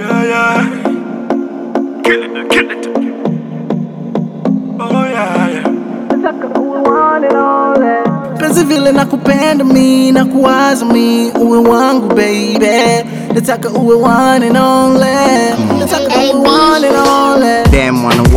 [0.00, 0.58] Yeah, yeah.
[2.04, 2.84] Kill it, kill it.
[4.80, 5.66] Oh, yeah, yeah.
[8.38, 15.06] penzi vile nakupenda mi na kuwaza mi uwe wangu baby nataka uwe one and only
[15.78, 17.69] nataka uwe one and only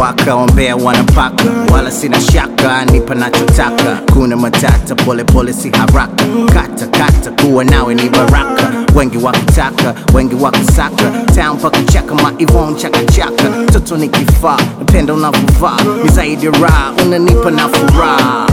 [0.04, 1.44] wanawaka wambea wanapaka
[1.74, 4.00] wala sina shaka nipa nachotaka.
[4.14, 6.24] Kuna matata pole pole si haraka.
[6.54, 8.72] Kata kata kuwa nawe ni baraka.
[8.96, 11.04] Wengi wakitaka wengi wakisaka.
[11.36, 13.44] Town paka chaka maivon chakachaka
[13.74, 15.78] toto ni kifaa napenda unavyovaa.
[16.04, 18.46] Ni zaidi raha unanipa na furaha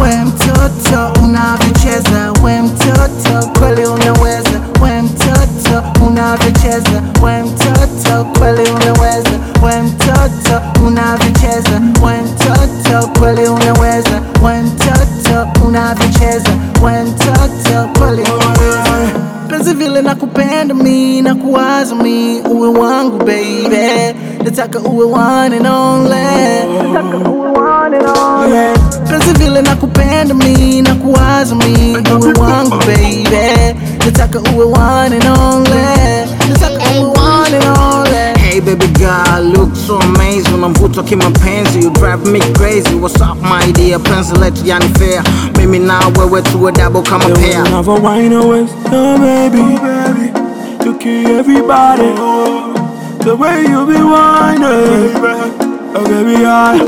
[6.51, 9.31] unavyocheza we mtoto kweli unaweza
[9.63, 16.51] we mtoto unavyocheza we mtoto kweli unaweza we mtoto unavyocheza
[16.83, 18.23] we mtoto kweli
[19.49, 24.17] penzi vile nakupenda mi na kuwaza mi uwe wangu baby.
[24.45, 26.15] Nataka uwe one and only
[26.93, 28.79] nataka uwe one and only
[29.11, 33.77] penzi vile nakupenda mi na kuwaza mi uwe wangu baby.
[34.07, 35.70] Nataka uwe one and only
[38.77, 40.55] baby girl, look so amazing.
[40.55, 42.95] Unavutwa kimapenzi, you drive me crazy.
[42.95, 45.23] What's up my dear, penzi letu yani fair
[45.59, 50.33] Mimi na wewe tuwe double kama pair Never wine away, no baby, baby.
[50.85, 52.15] You kill everybody.
[53.25, 55.15] The way you be whining,
[55.95, 56.79] oh baby, I.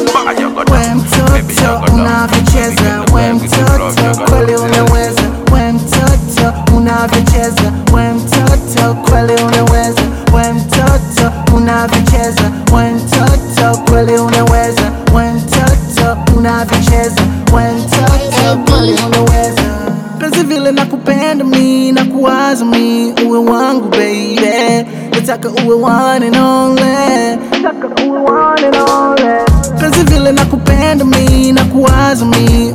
[0.73, 9.52] we mtoto unavyocheza we mtoto kweli unaweza we mtoto unavyocheza we mtoto kweli unaweza
[14.05, 14.83] kweli unaweza.
[15.15, 17.23] We unavicheza, unavyocheza
[17.53, 17.63] we
[19.07, 19.63] unaweza.
[20.19, 23.15] Penzi vile nakupenda mi na kuwaza mi.
[23.27, 24.87] Uwe wangu baby.
[25.11, 26.37] Nataka uwe one and
[29.81, 32.75] penzi vile nakupenda mi na kuwaza mi